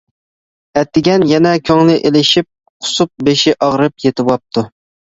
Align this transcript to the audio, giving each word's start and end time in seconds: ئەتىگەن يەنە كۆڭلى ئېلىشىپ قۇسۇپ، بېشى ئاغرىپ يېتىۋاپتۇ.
ئەتىگەن 0.79 1.25
يەنە 1.33 1.51
كۆڭلى 1.69 1.99
ئېلىشىپ 2.01 2.51
قۇسۇپ، 2.75 3.25
بېشى 3.31 3.57
ئاغرىپ 3.63 4.09
يېتىۋاپتۇ. 4.11 4.69